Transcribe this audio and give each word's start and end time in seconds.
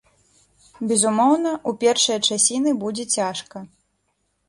Безумоўна, 0.91 1.53
у 1.73 1.75
першыя 1.85 2.19
часіны 2.29 2.69
будзе 2.83 3.09
цяжка. 3.21 3.57